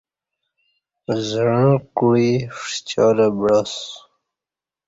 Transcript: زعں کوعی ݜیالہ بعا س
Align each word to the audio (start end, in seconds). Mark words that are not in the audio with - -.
زعں 1.29 1.71
کوعی 1.97 2.31
ݜیالہ 2.87 3.27
بعا 3.37 3.59
س 3.69 3.73